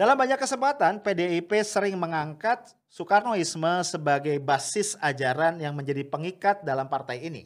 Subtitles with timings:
[0.00, 7.20] Dalam banyak kesempatan, PDIP sering mengangkat Soekarnoisme sebagai basis ajaran yang menjadi pengikat dalam partai
[7.28, 7.44] ini.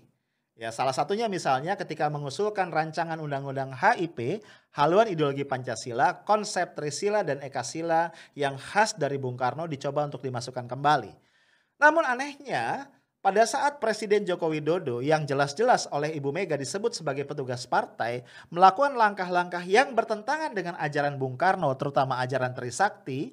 [0.55, 4.39] Ya, salah satunya misalnya ketika mengusulkan rancangan undang-undang HIP,
[4.71, 10.71] haluan ideologi Pancasila, konsep Trisila dan Ekasila yang khas dari Bung Karno dicoba untuk dimasukkan
[10.71, 11.11] kembali.
[11.83, 12.87] Namun anehnya,
[13.25, 18.21] pada saat Presiden Joko Widodo yang jelas-jelas oleh Ibu Mega disebut sebagai petugas partai
[18.53, 23.33] melakukan langkah-langkah yang bertentangan dengan ajaran Bung Karno terutama ajaran Trisakti,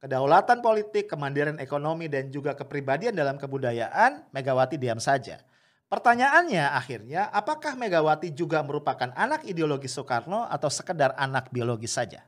[0.00, 5.44] kedaulatan politik, kemandirian ekonomi dan juga kepribadian dalam kebudayaan, Megawati diam saja.
[5.92, 12.24] Pertanyaannya akhirnya, apakah Megawati juga merupakan anak ideologi Soekarno atau sekedar anak biologis saja?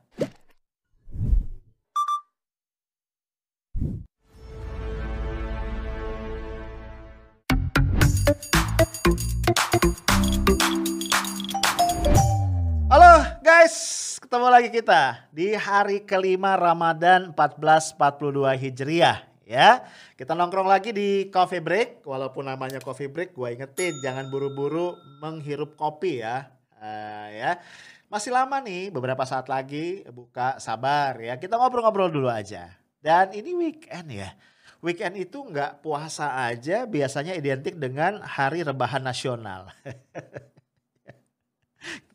[13.61, 19.85] Guys, ketemu lagi kita di hari kelima Ramadan 1442 Hijriah ya.
[20.17, 25.77] Kita nongkrong lagi di coffee break, walaupun namanya coffee break, gue ingetin jangan buru-buru menghirup
[25.77, 26.49] kopi ya,
[26.81, 27.61] uh, ya.
[28.09, 31.37] Masih lama nih, beberapa saat lagi buka, sabar ya.
[31.37, 32.65] Kita ngobrol-ngobrol dulu aja.
[32.97, 34.33] Dan ini weekend ya.
[34.81, 39.69] Weekend itu nggak puasa aja, biasanya identik dengan hari rebahan nasional.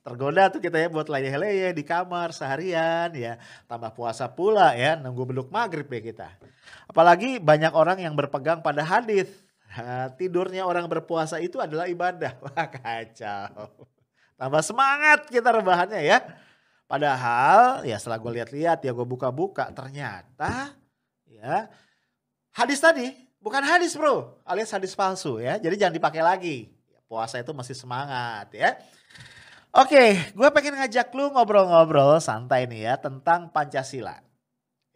[0.06, 3.42] tergoda tuh kita ya buat leyeh-leyeh di kamar seharian ya.
[3.66, 4.94] Tambah puasa pula ya.
[4.94, 6.28] Nunggu beluk maghrib ya kita.
[6.86, 9.26] Apalagi banyak orang yang berpegang pada hadis.
[10.14, 12.38] Tidurnya orang berpuasa itu adalah ibadah.
[12.46, 13.66] Wah kacau.
[14.38, 16.22] Tambah semangat kita rebahannya ya.
[16.86, 20.70] Padahal ya setelah gue lihat-lihat ya gue buka-buka ternyata
[21.26, 21.66] ya
[22.54, 23.10] hadis tadi
[23.42, 25.58] bukan hadis bro alias hadis palsu ya.
[25.58, 26.70] Jadi jangan dipakai lagi.
[27.10, 28.78] Puasa itu masih semangat ya
[29.76, 34.24] Oke, gue pengen ngajak lu ngobrol-ngobrol santai nih ya tentang Pancasila.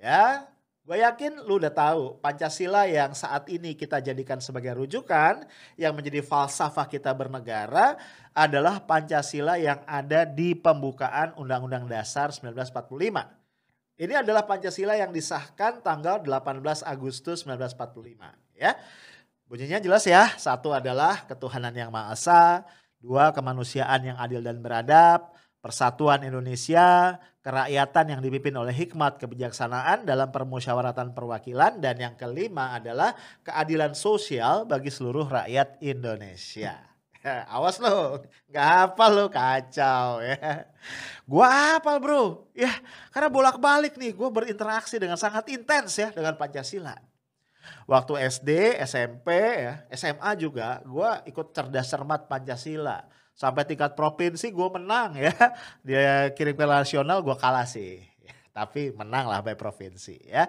[0.00, 0.48] Ya,
[0.88, 5.44] gue yakin lu udah tahu Pancasila yang saat ini kita jadikan sebagai rujukan
[5.76, 8.00] yang menjadi falsafah kita bernegara
[8.32, 14.00] adalah Pancasila yang ada di pembukaan Undang-Undang Dasar 1945.
[14.00, 18.16] Ini adalah Pancasila yang disahkan tanggal 18 Agustus 1945
[18.56, 18.80] ya.
[19.44, 22.62] Bunyinya jelas ya, satu adalah ketuhanan yang Maha Esa,
[23.00, 25.32] Dua, kemanusiaan yang adil dan beradab.
[25.60, 31.80] Persatuan Indonesia, kerakyatan yang dipimpin oleh hikmat kebijaksanaan dalam permusyawaratan perwakilan.
[31.80, 36.76] Dan yang kelima adalah keadilan sosial bagi seluruh rakyat Indonesia.
[37.56, 40.68] Awas lo, gak hafal lo kacau ya.
[41.24, 42.72] Gua hafal bro, ya
[43.12, 47.09] karena bolak-balik nih gue berinteraksi dengan sangat intens ya dengan Pancasila
[47.84, 53.04] waktu SD, SMP, ya, SMA juga, gue ikut cerdas cermat Pancasila.
[53.36, 55.32] Sampai tingkat provinsi gue menang ya.
[55.86, 58.04] Dia kirim ke nasional gue kalah sih.
[58.56, 60.48] Tapi menang lah by provinsi ya.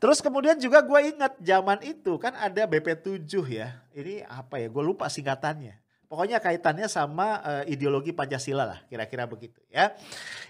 [0.00, 3.80] Terus kemudian juga gue ingat zaman itu kan ada BP7 ya.
[3.96, 5.79] Ini apa ya, gue lupa singkatannya.
[6.10, 9.94] Pokoknya kaitannya sama uh, ideologi Pancasila lah, kira-kira begitu ya.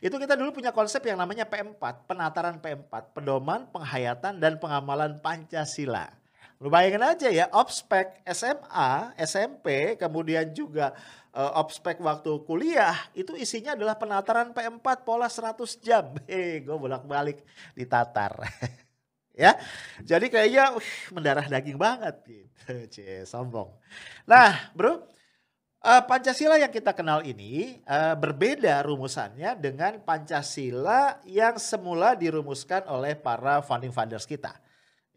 [0.01, 6.17] Itu kita dulu punya konsep yang namanya P4, penataran P4, pedoman, penghayatan dan pengamalan Pancasila.
[6.65, 10.97] Lu bayangin aja ya, obspek SMA, SMP, kemudian juga
[11.37, 16.09] uh, obspek waktu kuliah, itu isinya adalah penataran P4 pola 100 jam.
[16.29, 17.45] Hei, gue bolak-balik
[17.77, 18.33] ditatar.
[19.45, 19.57] ya.
[20.05, 22.49] Jadi kayaknya uh, mendarah daging banget gitu.
[22.93, 23.73] Cie, sombong.
[24.29, 25.05] Nah, Bro,
[25.85, 33.17] uh, Pancasila yang kita kenal ini uh, berbeda rumusannya dengan Pancasila yang semula dirumuskan oleh
[33.17, 34.57] para founding fathers kita.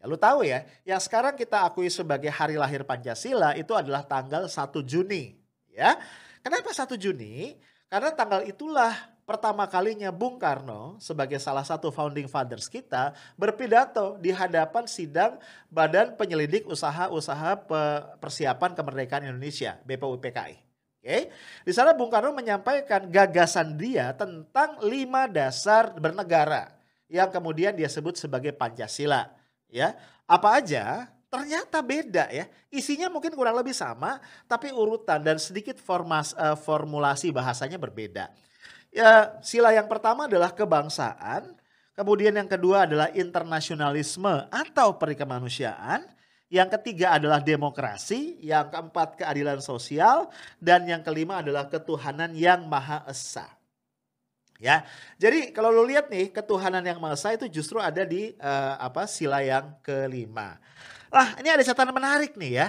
[0.00, 4.48] Ya, lu tahu ya, yang sekarang kita akui sebagai hari lahir Pancasila itu adalah tanggal
[4.48, 4.52] 1
[4.84, 5.36] Juni.
[5.74, 5.98] Ya,
[6.44, 7.56] Kenapa 1 Juni?
[7.88, 8.92] Karena tanggal itulah
[9.24, 15.40] pertama kalinya Bung Karno sebagai salah satu founding fathers kita berpidato di hadapan sidang
[15.72, 17.64] Badan Penyelidik Usaha-usaha
[18.20, 20.54] Persiapan Kemerdekaan Indonesia (BPUPKI).
[21.04, 21.28] Oke,
[21.68, 26.72] di sana Bung Karno menyampaikan gagasan dia tentang lima dasar bernegara
[27.12, 29.28] yang kemudian dia sebut sebagai Pancasila
[29.68, 29.92] ya.
[30.24, 31.12] Apa aja?
[31.28, 32.48] Ternyata beda ya.
[32.72, 34.16] Isinya mungkin kurang lebih sama
[34.48, 38.32] tapi urutan dan sedikit formas, uh, formulasi bahasanya berbeda
[38.94, 41.58] ya sila yang pertama adalah kebangsaan
[41.98, 46.14] kemudian yang kedua adalah internasionalisme atau perikemanusiaan
[46.54, 50.30] yang ketiga adalah demokrasi, yang keempat keadilan sosial,
[50.62, 53.50] dan yang kelima adalah ketuhanan yang maha esa.
[54.62, 54.86] Ya,
[55.18, 59.02] jadi kalau lo lihat nih ketuhanan yang maha esa itu justru ada di uh, apa
[59.10, 60.62] sila yang kelima.
[61.10, 62.68] Lah ini ada catatan menarik nih ya.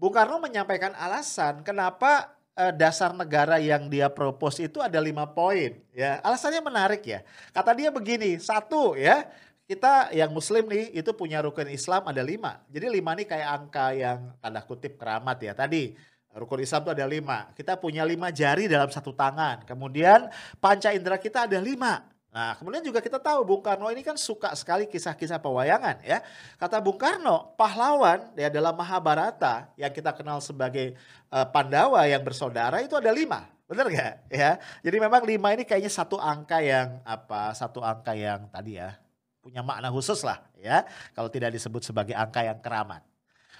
[0.00, 5.78] Bung Karno menyampaikan alasan kenapa uh, dasar negara yang dia propose itu ada lima poin
[5.94, 6.18] ya.
[6.26, 7.22] Alasannya menarik ya.
[7.54, 9.30] Kata dia begini satu ya
[9.70, 12.58] kita yang muslim nih itu punya rukun Islam ada lima.
[12.66, 15.94] Jadi lima nih kayak angka yang tanda kutip keramat ya tadi.
[16.34, 17.38] Rukun Islam itu ada lima.
[17.54, 19.64] Kita punya lima jari dalam satu tangan.
[19.64, 20.28] Kemudian
[20.60, 22.04] panca indera kita ada lima
[22.38, 26.22] Nah, kemudian juga kita tahu Bung Karno ini kan suka sekali kisah-kisah pewayangan ya.
[26.54, 30.94] Kata Bung Karno, pahlawan ya dalam Mahabharata yang kita kenal sebagai
[31.34, 33.50] uh, Pandawa yang bersaudara itu ada lima.
[33.66, 34.14] Benar nggak?
[34.30, 34.54] Ya.
[34.86, 37.50] Jadi memang lima ini kayaknya satu angka yang apa?
[37.58, 38.94] Satu angka yang tadi ya
[39.42, 40.86] punya makna khusus lah ya.
[41.18, 43.02] Kalau tidak disebut sebagai angka yang keramat.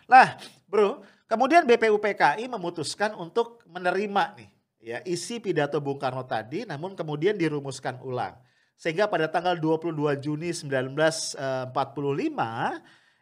[0.06, 0.38] Nah,
[0.70, 7.34] bro, kemudian BPUPKI memutuskan untuk menerima nih ya isi pidato Bung Karno tadi, namun kemudian
[7.34, 8.38] dirumuskan ulang.
[8.78, 9.90] Sehingga pada tanggal 22
[10.22, 11.34] Juni 1945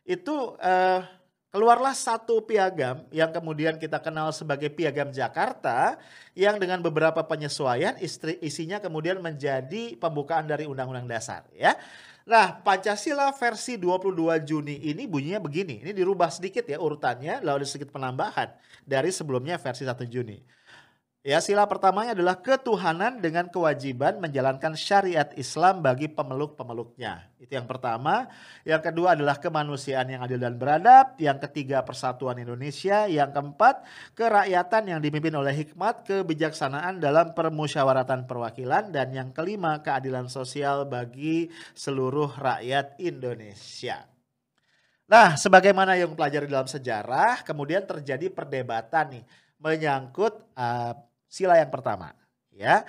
[0.04, 1.00] itu uh,
[1.48, 5.96] keluarlah satu piagam yang kemudian kita kenal sebagai piagam Jakarta
[6.36, 11.72] yang dengan beberapa penyesuaian istri, isinya kemudian menjadi pembukaan dari Undang-Undang Dasar ya.
[12.26, 15.80] Nah, Pancasila versi 22 Juni ini bunyinya begini.
[15.80, 18.50] Ini dirubah sedikit ya urutannya, lalu ada sedikit penambahan
[18.82, 20.42] dari sebelumnya versi 1 Juni.
[21.26, 27.26] Ya, sila pertamanya adalah ketuhanan dengan kewajiban menjalankan syariat Islam bagi pemeluk-pemeluknya.
[27.42, 28.30] Itu yang pertama.
[28.62, 31.18] Yang kedua adalah kemanusiaan yang adil dan beradab.
[31.18, 33.10] Yang ketiga persatuan Indonesia.
[33.10, 33.82] Yang keempat
[34.14, 38.94] kerakyatan yang dipimpin oleh hikmat kebijaksanaan dalam permusyawaratan perwakilan.
[38.94, 44.06] Dan yang kelima keadilan sosial bagi seluruh rakyat Indonesia.
[45.10, 49.26] Nah, sebagaimana yang pelajari dalam sejarah, kemudian terjadi perdebatan nih
[49.58, 50.94] menyangkut uh,
[51.26, 52.14] sila yang pertama.
[52.54, 52.88] Ya,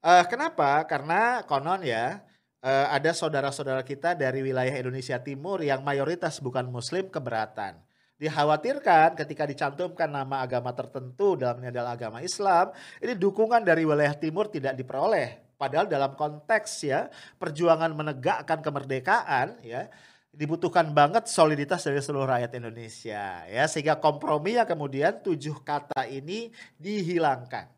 [0.00, 0.82] uh, kenapa?
[0.88, 2.24] Karena konon ya
[2.64, 7.76] uh, ada saudara-saudara kita dari wilayah Indonesia Timur yang mayoritas bukan Muslim keberatan.
[8.22, 12.70] Dikhawatirkan ketika dicantumkan nama agama tertentu dalam adalah agama Islam,
[13.02, 15.42] ini dukungan dari wilayah Timur tidak diperoleh.
[15.58, 19.90] Padahal dalam konteks ya perjuangan menegakkan kemerdekaan ya
[20.32, 26.48] dibutuhkan banget soliditas dari seluruh rakyat Indonesia ya sehingga kompromi yang kemudian tujuh kata ini
[26.80, 27.68] dihilangkan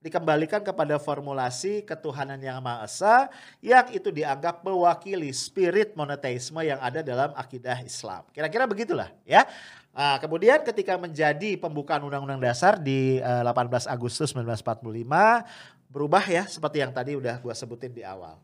[0.00, 3.28] dikembalikan kepada formulasi ketuhanan yang Maha Esa
[3.60, 8.24] yang itu dianggap mewakili spirit monoteisme yang ada dalam akidah Islam.
[8.32, 9.44] Kira-kira begitulah ya.
[9.92, 13.44] Nah, kemudian ketika menjadi pembukaan Undang-Undang Dasar di 18
[13.84, 14.88] eh, Agustus 1945
[15.92, 18.40] berubah ya seperti yang tadi udah gua sebutin di awal.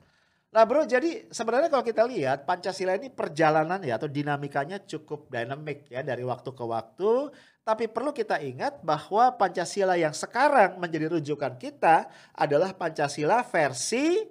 [0.56, 5.84] Nah bro, jadi sebenarnya kalau kita lihat Pancasila ini perjalanan ya atau dinamikanya cukup dinamik
[5.92, 7.28] ya dari waktu ke waktu.
[7.60, 14.24] Tapi perlu kita ingat bahwa Pancasila yang sekarang menjadi rujukan kita adalah Pancasila versi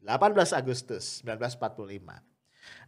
[0.00, 2.08] 18 Agustus 1945.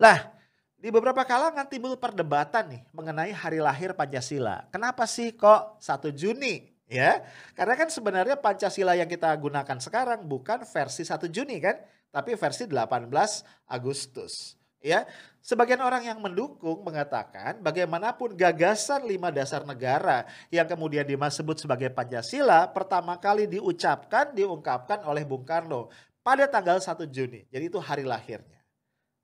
[0.01, 0.33] Nah,
[0.81, 4.65] di beberapa kalangan timbul perdebatan nih mengenai hari lahir Pancasila.
[4.73, 6.73] Kenapa sih kok 1 Juni?
[6.89, 7.21] Ya,
[7.53, 11.77] karena kan sebenarnya Pancasila yang kita gunakan sekarang bukan versi 1 Juni kan,
[12.13, 13.09] tapi versi 18
[13.67, 14.61] Agustus.
[14.83, 15.07] Ya,
[15.39, 22.67] sebagian orang yang mendukung mengatakan bagaimanapun gagasan lima dasar negara yang kemudian disebut sebagai Pancasila
[22.67, 25.87] pertama kali diucapkan diungkapkan oleh Bung Karno
[26.27, 27.47] pada tanggal 1 Juni.
[27.47, 28.59] Jadi itu hari lahirnya.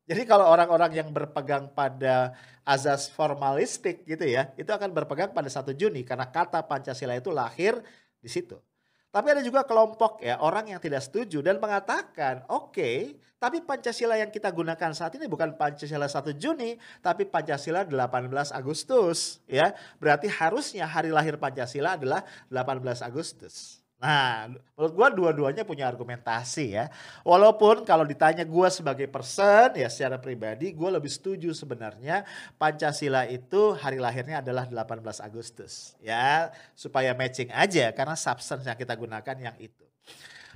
[0.09, 2.33] Jadi kalau orang-orang yang berpegang pada
[2.63, 7.83] azas formalistik gitu ya, itu akan berpegang pada 1 Juni karena kata Pancasila itu lahir
[8.23, 8.63] di situ.
[9.09, 14.21] Tapi ada juga kelompok ya orang yang tidak setuju dan mengatakan, oke, okay, tapi Pancasila
[14.21, 19.73] yang kita gunakan saat ini bukan Pancasila 1 Juni, tapi Pancasila 18 Agustus, ya.
[19.97, 23.81] Berarti harusnya hari lahir Pancasila adalah 18 Agustus.
[23.99, 24.47] Nah,
[24.79, 26.87] menurut gue dua-duanya punya argumentasi ya.
[27.27, 32.23] Walaupun kalau ditanya gue sebagai person ya secara pribadi gue lebih setuju sebenarnya
[32.63, 38.95] Pancasila itu hari lahirnya adalah 18 Agustus ya supaya matching aja karena substance yang kita
[38.95, 39.83] gunakan yang itu.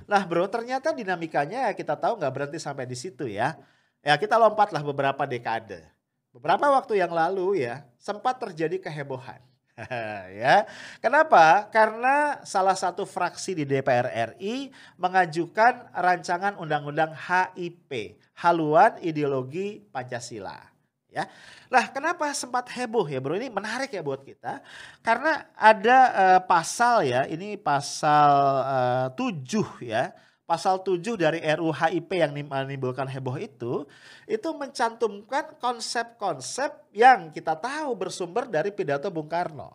[0.07, 3.59] Nah bro ternyata dinamikanya kita tahu nggak berhenti sampai di situ ya.
[3.99, 5.83] Ya kita lompatlah beberapa dekade.
[6.31, 9.43] Beberapa waktu yang lalu ya sempat terjadi kehebohan
[10.43, 10.69] ya.
[11.01, 11.65] Kenapa?
[11.73, 14.69] Karena salah satu fraksi di DPR RI
[15.01, 20.73] mengajukan rancangan undang-undang HIP, haluan ideologi Pancasila.
[21.13, 21.29] Ya.
[21.69, 23.37] Lah, kenapa sempat heboh ya, Bro?
[23.37, 24.65] Ini menarik ya buat kita.
[25.05, 28.29] Karena ada uh, pasal ya, ini pasal
[29.13, 30.09] uh, eh, 7 ya
[30.53, 33.89] pasal 7 dari RUU HIP yang menimbulkan heboh itu,
[34.29, 39.73] itu mencantumkan konsep-konsep yang kita tahu bersumber dari pidato Bung Karno.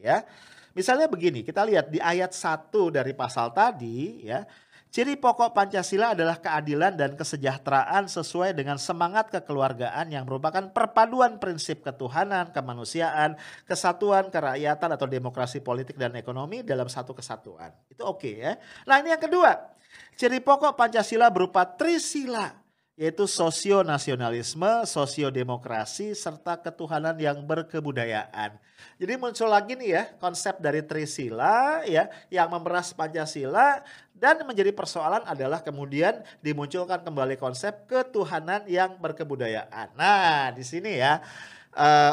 [0.00, 0.24] Ya.
[0.72, 4.48] Misalnya begini, kita lihat di ayat 1 dari pasal tadi ya,
[4.94, 11.82] Ciri pokok Pancasila adalah keadilan dan kesejahteraan sesuai dengan semangat kekeluargaan yang merupakan perpaduan prinsip
[11.82, 13.34] ketuhanan, kemanusiaan,
[13.66, 17.74] kesatuan, kerakyatan atau demokrasi politik dan ekonomi dalam satu kesatuan.
[17.90, 18.52] Itu oke okay, ya.
[18.86, 19.73] Nah ini yang kedua,
[20.14, 28.54] ciri pokok Pancasila berupa trisila yaitu sosio-nasionalisme, sosio-demokrasi, serta ketuhanan yang berkebudayaan.
[28.94, 33.82] Jadi muncul lagi nih ya konsep dari Trisila ya yang memeras Pancasila
[34.14, 39.90] dan menjadi persoalan adalah kemudian dimunculkan kembali konsep ketuhanan yang berkebudayaan.
[39.98, 41.18] Nah, di sini ya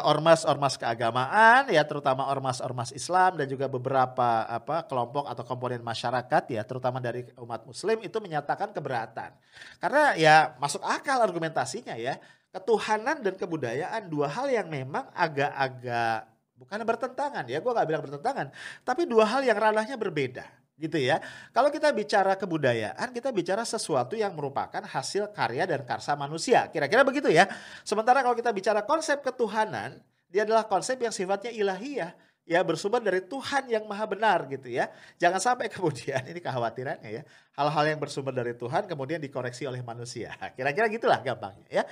[0.06, 6.44] ormas-ormas uh, keagamaan ya terutama ormas-ormas Islam dan juga beberapa apa kelompok atau komponen masyarakat
[6.50, 9.34] ya terutama dari umat muslim itu menyatakan keberatan.
[9.78, 12.18] Karena ya masuk akal argumentasinya ya.
[12.52, 16.28] Ketuhanan dan kebudayaan dua hal yang memang agak-agak
[16.60, 18.48] bukan bertentangan ya, gue gak bilang bertentangan,
[18.84, 21.22] tapi dua hal yang ranahnya berbeda gitu ya.
[21.54, 26.66] Kalau kita bicara kebudayaan, kita bicara sesuatu yang merupakan hasil karya dan karsa manusia.
[26.74, 27.46] Kira-kira begitu ya.
[27.86, 32.12] Sementara kalau kita bicara konsep ketuhanan, dia adalah konsep yang sifatnya ilahiyah
[32.42, 34.90] ya bersumber dari Tuhan yang maha benar gitu ya.
[35.22, 37.24] Jangan sampai kemudian ini kekhawatirannya ya.
[37.56, 40.34] Hal-hal yang bersumber dari Tuhan kemudian dikoreksi oleh manusia.
[40.58, 41.84] Kira-kira gitulah gampangnya ya.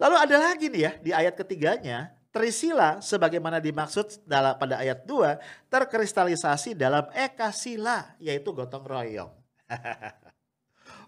[0.00, 5.72] Lalu ada lagi nih ya di ayat ketiganya Trisila sebagaimana dimaksud dalam pada ayat 2
[5.72, 9.32] terkristalisasi dalam ekasila yaitu gotong royong.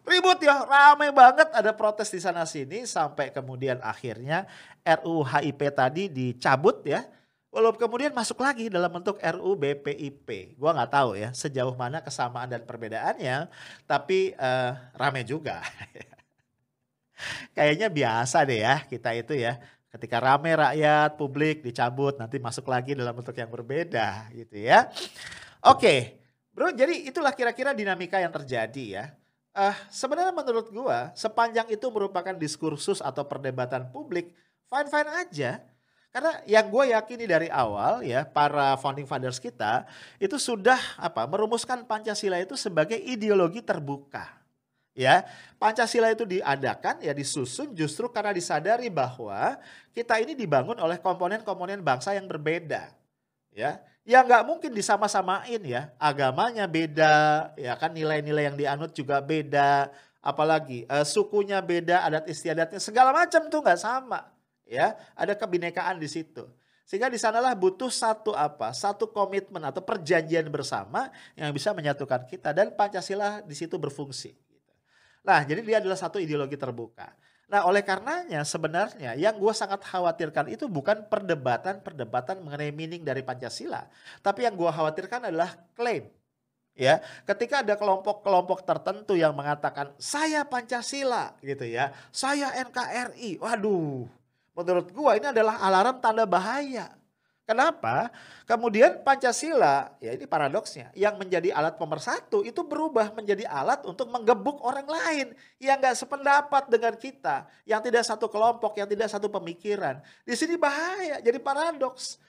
[0.09, 4.49] Ribut ya, ramai banget ada protes di sana sini sampai kemudian akhirnya
[4.81, 7.05] RUU HIP tadi dicabut ya.
[7.51, 10.57] Walaupun kemudian masuk lagi dalam bentuk RUU BPIP.
[10.57, 13.51] Gua nggak tahu ya sejauh mana kesamaan dan perbedaannya,
[13.85, 15.61] tapi uh, rame juga.
[17.57, 19.61] Kayaknya biasa deh ya kita itu ya
[19.91, 24.87] Ketika rame rakyat, publik dicabut, nanti masuk lagi dalam bentuk yang berbeda gitu ya.
[25.67, 26.23] Oke,
[26.55, 29.05] bro jadi itulah kira-kira dinamika yang terjadi ya.
[29.51, 34.31] Uh, sebenarnya menurut gua sepanjang itu merupakan diskursus atau perdebatan publik,
[34.71, 35.59] fine-fine aja.
[36.11, 39.87] Karena yang gue yakini dari awal ya para founding fathers kita
[40.19, 44.40] itu sudah apa merumuskan Pancasila itu sebagai ideologi terbuka
[45.01, 45.25] ya
[45.61, 49.61] Pancasila itu diadakan ya disusun justru karena disadari bahwa
[49.93, 52.97] kita ini dibangun oleh komponen-komponen bangsa yang berbeda
[53.53, 53.77] ya.
[54.09, 55.93] Ya nggak mungkin disama-samain ya.
[56.01, 59.93] Agamanya beda ya kan nilai-nilai yang dianut juga beda.
[60.25, 64.33] Apalagi uh, sukunya beda adat istiadatnya segala macam tuh nggak sama
[64.65, 64.97] ya.
[65.13, 66.49] Ada kebinekaan di situ.
[66.89, 72.57] Sehingga di sanalah butuh satu apa satu komitmen atau perjanjian bersama yang bisa menyatukan kita.
[72.57, 74.50] Dan Pancasila di situ berfungsi
[75.21, 77.13] Nah, jadi dia adalah satu ideologi terbuka.
[77.51, 83.91] Nah, oleh karenanya sebenarnya yang gue sangat khawatirkan itu bukan perdebatan-perdebatan mengenai meaning dari Pancasila.
[84.23, 86.07] Tapi yang gue khawatirkan adalah klaim.
[86.79, 93.43] Ya, ketika ada kelompok-kelompok tertentu yang mengatakan saya Pancasila gitu ya, saya NKRI.
[93.43, 94.07] Waduh,
[94.55, 97.00] menurut gue ini adalah alarm tanda bahaya.
[97.51, 98.15] Kenapa?
[98.47, 104.63] Kemudian Pancasila, ya ini paradoksnya, yang menjadi alat pemersatu itu berubah menjadi alat untuk menggebuk
[104.63, 109.99] orang lain yang gak sependapat dengan kita, yang tidak satu kelompok, yang tidak satu pemikiran.
[110.23, 112.23] Di sini bahaya, jadi paradoks.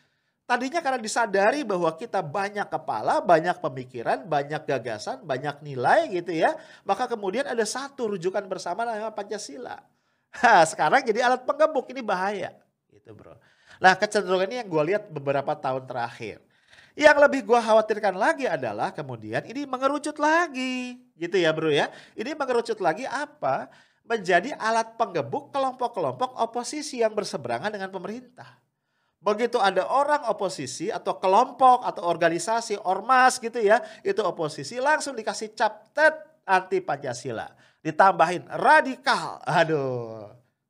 [0.50, 6.58] Tadinya karena disadari bahwa kita banyak kepala, banyak pemikiran, banyak gagasan, banyak nilai gitu ya,
[6.82, 9.86] maka kemudian ada satu rujukan bersama namanya Pancasila.
[10.42, 12.58] Nah, sekarang jadi alat penggebuk, ini bahaya.
[12.90, 13.38] Gitu bro.
[13.82, 16.38] Nah kecenderungan ini yang gue lihat beberapa tahun terakhir.
[16.94, 21.90] Yang lebih gue khawatirkan lagi adalah kemudian ini mengerucut lagi gitu ya bro ya.
[22.14, 23.74] Ini mengerucut lagi apa?
[24.06, 28.62] Menjadi alat penggebuk kelompok-kelompok oposisi yang berseberangan dengan pemerintah.
[29.22, 35.54] Begitu ada orang oposisi atau kelompok atau organisasi ormas gitu ya, itu oposisi langsung dikasih
[35.54, 36.14] cap tet
[36.46, 37.54] anti Pancasila.
[37.86, 39.38] Ditambahin radikal.
[39.46, 40.26] Aduh,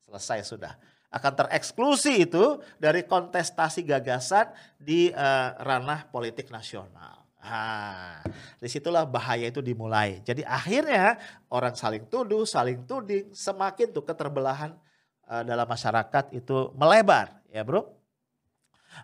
[0.08, 0.76] selesai sudah
[1.12, 4.48] akan tereksklusi itu dari kontestasi gagasan
[4.80, 7.22] di uh, ranah politik nasional.
[7.42, 8.22] Nah,
[8.62, 10.24] di situlah bahaya itu dimulai.
[10.24, 11.20] Jadi akhirnya
[11.52, 14.72] orang saling tuduh, saling tuding, semakin tuh keterbelahan
[15.28, 18.02] uh, dalam masyarakat itu melebar, ya bro.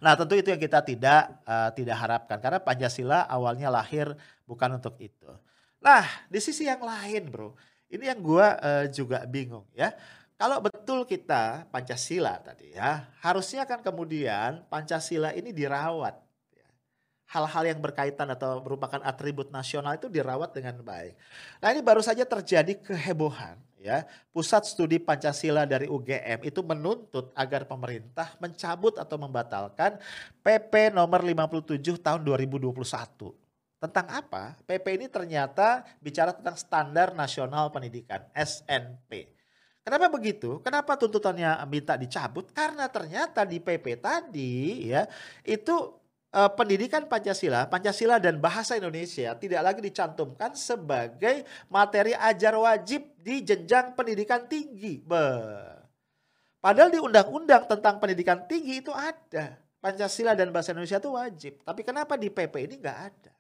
[0.04, 5.00] Nah tentu itu yang kita tidak uh, tidak harapkan karena Pancasila awalnya lahir bukan untuk
[5.00, 5.32] itu.
[5.80, 7.56] Nah di sisi yang lain bro,
[7.88, 9.96] ini yang gue uh, juga bingung ya.
[10.38, 16.14] Kalau betul kita Pancasila tadi ya, harusnya kan kemudian Pancasila ini dirawat.
[16.54, 16.70] Ya.
[17.34, 21.18] Hal-hal yang berkaitan atau merupakan atribut nasional itu dirawat dengan baik.
[21.58, 24.06] Nah ini baru saja terjadi kehebohan ya.
[24.30, 29.98] Pusat Studi Pancasila dari UGM itu menuntut agar pemerintah mencabut atau membatalkan
[30.46, 32.78] PP nomor 57 tahun 2021
[33.78, 34.58] Tentang apa?
[34.66, 39.37] PP ini ternyata bicara tentang Standar Nasional Pendidikan, SNP.
[39.88, 40.60] Kenapa begitu?
[40.60, 42.52] Kenapa tuntutannya minta dicabut?
[42.52, 45.08] Karena ternyata di PP tadi ya
[45.48, 45.96] itu
[46.36, 53.48] uh, pendidikan Pancasila, Pancasila dan bahasa Indonesia tidak lagi dicantumkan sebagai materi ajar wajib di
[53.48, 55.00] jenjang pendidikan tinggi.
[55.00, 55.24] Be.
[56.60, 59.56] Padahal di undang-undang tentang pendidikan tinggi itu ada.
[59.80, 61.54] Pancasila dan bahasa Indonesia itu wajib.
[61.64, 63.34] Tapi kenapa di PP ini nggak ada?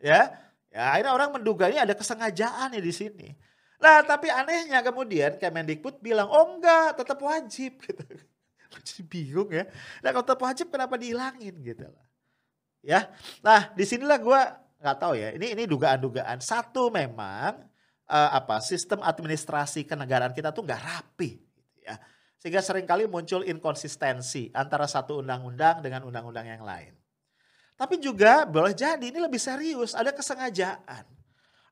[0.00, 0.32] Ya,
[0.72, 3.51] ya akhirnya orang menduga ini ada kesengajaan di sini.
[3.82, 8.04] Nah, tapi anehnya kemudian Kemendikbud bilang, oh enggak, tetap wajib gitu.
[8.80, 9.68] Jadi bingung ya.
[10.00, 12.06] Nah kalau tetap wajib kenapa dihilangin gitu lah.
[12.82, 13.00] Ya,
[13.44, 14.40] nah di sinilah gue
[14.82, 15.28] nggak tahu ya.
[15.36, 16.42] Ini ini dugaan-dugaan.
[16.42, 17.62] Satu memang
[18.10, 21.94] uh, apa sistem administrasi kenegaraan kita tuh nggak rapi, gitu ya.
[22.42, 26.96] Sehingga sering kali muncul inkonsistensi antara satu undang-undang dengan undang-undang yang lain.
[27.78, 31.06] Tapi juga boleh jadi ini lebih serius, ada kesengajaan.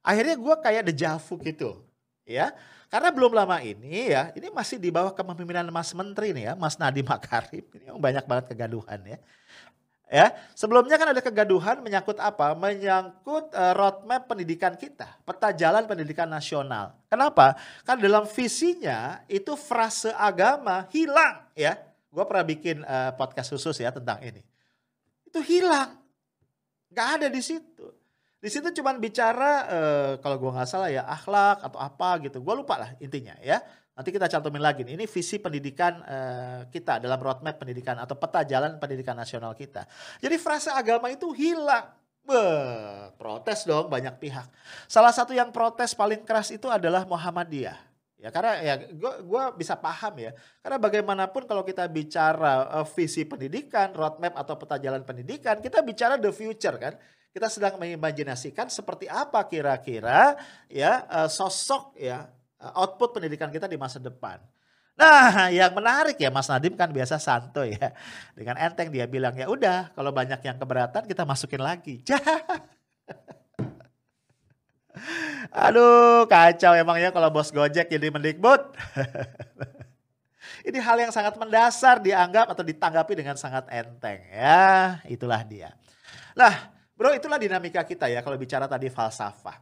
[0.06, 1.89] Akhirnya gue kayak dejavu gitu.
[2.30, 2.54] Ya,
[2.86, 6.78] karena belum lama ini ya, ini masih di bawah kepemimpinan Mas Menteri nih ya, Mas
[6.78, 7.66] Nadiem Makarim.
[7.66, 9.18] Ini banyak banget kegaduhan ya.
[10.10, 12.50] Ya, sebelumnya kan ada kegaduhan menyangkut apa?
[12.58, 16.98] Menyangkut uh, roadmap pendidikan kita, peta jalan pendidikan nasional.
[17.06, 17.54] Kenapa?
[17.86, 21.78] Kan dalam visinya itu frase agama hilang ya.
[22.10, 24.42] Gue pernah bikin uh, podcast khusus ya tentang ini
[25.30, 25.94] itu hilang.
[26.90, 27.86] Gak ada di situ.
[28.40, 32.40] Di situ cuma bicara uh, kalau gua nggak salah ya akhlak atau apa gitu.
[32.40, 33.60] Gua lupa lah intinya ya.
[33.92, 34.80] Nanti kita cantumin lagi.
[34.80, 39.84] Ini visi pendidikan uh, kita dalam roadmap pendidikan atau peta jalan pendidikan nasional kita.
[40.24, 41.92] Jadi frasa agama itu hilang.
[42.24, 44.48] Beuh, protes dong banyak pihak.
[44.88, 47.76] Salah satu yang protes paling keras itu adalah Muhammadiyah.
[48.20, 50.32] Ya karena ya gue gua bisa paham ya.
[50.64, 56.16] Karena bagaimanapun kalau kita bicara uh, visi pendidikan, roadmap atau peta jalan pendidikan, kita bicara
[56.16, 56.96] the future kan.
[57.30, 60.34] Kita sedang mengimajinasikan seperti apa kira-kira
[60.66, 62.26] ya uh, sosok ya
[62.58, 64.42] uh, output pendidikan kita di masa depan.
[64.98, 67.94] Nah, yang menarik ya Mas Nadim kan biasa santuy ya.
[68.34, 72.02] Dengan enteng dia bilang ya udah kalau banyak yang keberatan kita masukin lagi.
[75.50, 78.60] Aduh kacau emangnya kalau bos Gojek jadi mendikbud.
[80.68, 85.00] Ini hal yang sangat mendasar dianggap atau ditanggapi dengan sangat enteng ya.
[85.08, 85.72] Itulah dia.
[86.36, 89.56] Nah bro itulah dinamika kita ya kalau bicara tadi falsafah.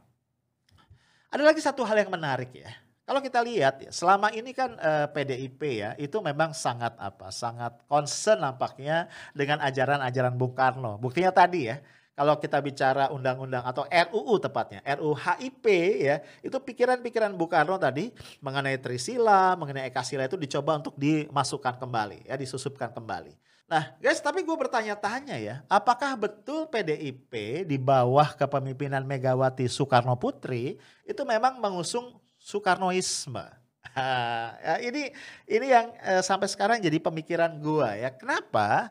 [1.30, 2.74] Ada lagi satu hal yang menarik ya.
[3.06, 7.32] Kalau kita lihat ya, selama ini kan eh, PDIP ya, itu memang sangat apa?
[7.32, 11.00] Sangat concern nampaknya dengan ajaran-ajaran Bung Karno.
[11.00, 11.80] Buktinya tadi ya,
[12.12, 15.64] kalau kita bicara undang-undang atau RUU tepatnya, RUU HIP
[16.04, 18.12] ya, itu pikiran-pikiran Bung Karno tadi
[18.44, 23.47] mengenai Trisila, mengenai Ekasila itu dicoba untuk dimasukkan kembali, ya disusupkan kembali.
[23.68, 30.80] Nah guys, tapi gue bertanya-tanya ya, apakah betul PDIP di bawah kepemimpinan Megawati Soekarno Putri
[31.04, 33.44] itu memang mengusung Soekarnoisme?
[34.64, 35.12] ya, ini
[35.44, 38.08] ini yang eh, sampai sekarang jadi pemikiran gue ya.
[38.16, 38.88] Kenapa?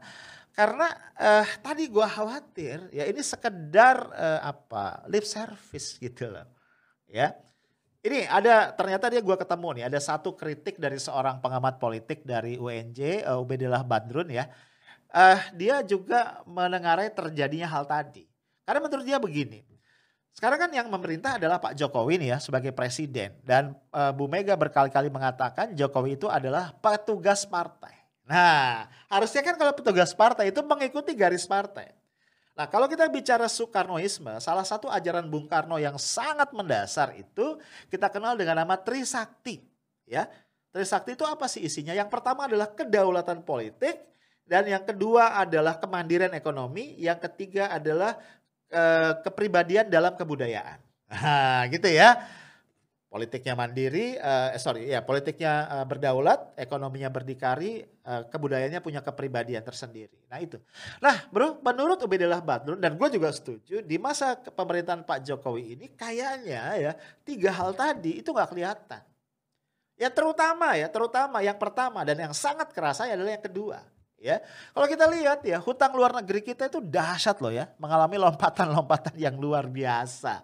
[0.58, 0.90] Karena
[1.22, 6.50] uh, tadi gua khawatir ya ini sekedar uh, apa lip service gitu loh.
[7.06, 7.38] Ya.
[8.08, 12.56] Ini ada ternyata dia gua ketemu nih ada satu kritik dari seorang pengamat politik dari
[12.56, 14.48] UNJ uh, eh, Ubedillah Badrun ya.
[15.12, 18.24] Uh, dia juga menengarai terjadinya hal tadi.
[18.63, 19.60] Karena menurut dia begini.
[20.32, 24.56] Sekarang kan yang memerintah adalah Pak Jokowi nih ya sebagai presiden dan uh, Bu Mega
[24.56, 27.98] berkali-kali mengatakan Jokowi itu adalah petugas partai.
[28.28, 31.97] Nah, harusnya kan kalau petugas partai itu mengikuti garis partai.
[32.58, 37.62] Nah, kalau kita bicara Soekarnoisme, salah satu ajaran Bung Karno yang sangat mendasar itu
[37.93, 39.62] kita kenal dengan nama Trisakti.
[40.10, 40.26] Ya,
[40.74, 41.93] Trisakti itu apa sih isinya?
[41.93, 44.02] Yang pertama adalah kedaulatan politik,
[44.48, 48.17] dan yang kedua adalah kemandirian ekonomi, yang ketiga adalah
[48.74, 50.82] eh, kepribadian dalam kebudayaan.
[51.08, 52.20] Nah, gitu ya
[53.17, 60.13] politiknya mandiri, uh, sorry ya politiknya uh, berdaulat, ekonominya berdikari, uh, kebudayaannya punya kepribadian tersendiri.
[60.30, 60.62] Nah itu.
[61.01, 65.89] Nah bro, menurut Ubedillah Badrun dan gue juga setuju di masa pemerintahan Pak Jokowi ini
[65.97, 66.91] kayaknya ya
[67.25, 69.01] tiga hal tadi itu nggak kelihatan.
[69.97, 73.82] Ya terutama ya, terutama yang pertama dan yang sangat kerasa adalah yang kedua
[74.17, 74.41] ya.
[74.73, 79.38] Kalau kita lihat ya, hutang luar negeri kita itu dahsyat loh ya, mengalami lompatan-lompatan yang
[79.38, 80.43] luar biasa.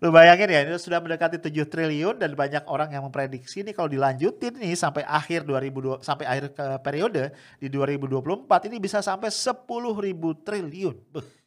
[0.00, 3.88] Lu bayangin ya, ini sudah mendekati 7 triliun dan banyak orang yang memprediksi ini kalau
[3.92, 9.68] dilanjutin nih sampai akhir 2002 sampai akhir ke periode di 2024 ini bisa sampai 10
[10.00, 10.96] ribu triliun.
[11.12, 11.40] Buh.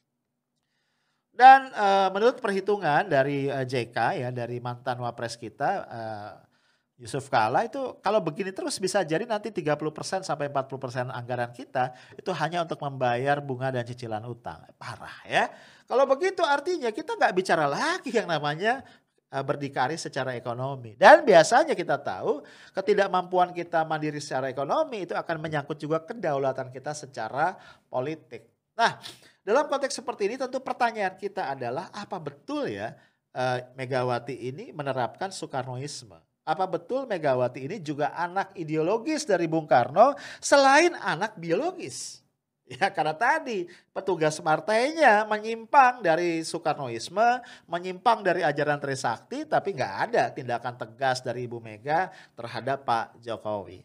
[1.33, 6.52] Dan uh, menurut perhitungan dari uh, eh, JK ya, dari mantan wapres kita uh,
[7.03, 9.75] Yusuf Kala itu kalau begini terus bisa jadi nanti 30%
[10.23, 14.63] sampai 40% anggaran kita itu hanya untuk membayar bunga dan cicilan utang.
[14.79, 15.51] Parah ya.
[15.83, 18.87] Kalau begitu artinya kita nggak bicara lagi yang namanya
[19.35, 20.95] uh, berdikari secara ekonomi.
[20.95, 22.39] Dan biasanya kita tahu
[22.71, 27.59] ketidakmampuan kita mandiri secara ekonomi itu akan menyangkut juga kedaulatan kita secara
[27.91, 28.47] politik.
[28.79, 28.95] Nah,
[29.43, 32.95] dalam konteks seperti ini tentu pertanyaan kita adalah apa betul ya
[33.35, 36.32] uh, Megawati ini menerapkan Soekarnoisme?
[36.43, 42.19] Apa betul Megawati ini juga anak ideologis dari Bung Karno selain anak biologis?
[42.79, 50.31] Ya karena tadi petugas partainya menyimpang dari Soekarnoisme, menyimpang dari ajaran Trisakti, tapi nggak ada
[50.31, 52.07] tindakan tegas dari Ibu Mega
[52.39, 53.83] terhadap Pak Jokowi.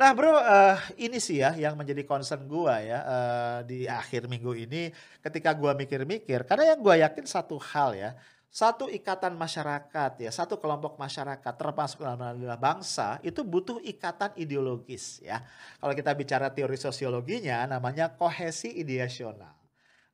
[0.00, 4.56] Nah bro, uh, ini sih ya yang menjadi concern gua ya uh, di akhir minggu
[4.56, 4.88] ini
[5.20, 8.16] ketika gua mikir-mikir, karena yang gua yakin satu hal ya,
[8.48, 15.44] satu ikatan masyarakat ya, satu kelompok masyarakat termasuk dalam bangsa itu butuh ikatan ideologis ya.
[15.76, 19.52] Kalau kita bicara teori sosiologinya namanya kohesi ideasional.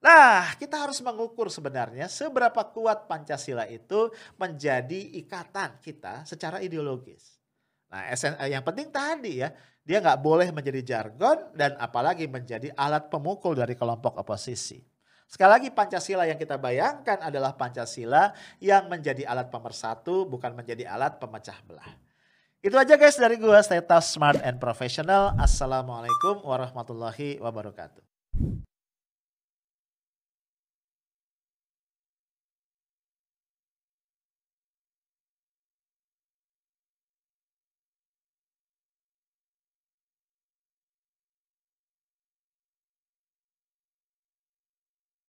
[0.05, 7.41] Nah, kita harus mengukur sebenarnya seberapa kuat Pancasila itu menjadi ikatan kita secara ideologis.
[7.89, 9.49] Nah, eh, yang penting tadi ya,
[9.81, 14.94] dia nggak boleh menjadi jargon dan apalagi menjadi alat pemukul dari kelompok oposisi.
[15.27, 18.31] Sekali lagi Pancasila yang kita bayangkan adalah Pancasila
[18.63, 21.91] yang menjadi alat pemersatu bukan menjadi alat pemecah belah.
[22.65, 25.37] Itu aja guys dari gua, stay smart and professional.
[25.37, 28.14] Assalamualaikum warahmatullahi wabarakatuh.